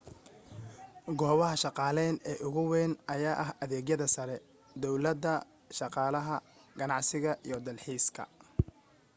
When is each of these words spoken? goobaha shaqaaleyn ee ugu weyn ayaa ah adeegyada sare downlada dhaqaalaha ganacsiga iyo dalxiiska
goobaha 1.19 1.59
shaqaaleyn 1.63 2.15
ee 2.31 2.37
ugu 2.47 2.63
weyn 2.71 2.93
ayaa 3.15 3.35
ah 3.43 3.49
adeegyada 3.63 4.07
sare 4.15 4.35
downlada 4.81 5.33
dhaqaalaha 5.77 6.35
ganacsiga 6.79 7.31
iyo 7.47 7.57
dalxiiska 7.67 8.23